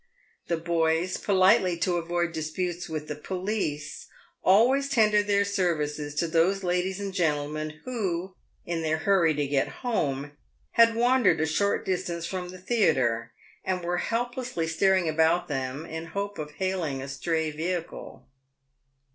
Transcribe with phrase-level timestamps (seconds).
[0.47, 4.07] The boys, politely to avoid disputes with the police,
[4.43, 8.33] always tendered their services to those ladies and gentlemen, who,
[8.65, 10.31] in their hurry to get home,
[10.71, 13.31] had wandered a short distance from the theatre,
[13.63, 18.23] and were Helplessly staring about them in the hope of hailing a stray vehicle.